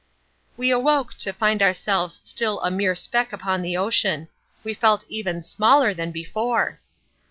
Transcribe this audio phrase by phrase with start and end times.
[0.57, 4.29] We awoke to find ourselves still a mere speck upon the ocean.
[4.63, 6.79] We felt even smaller than before.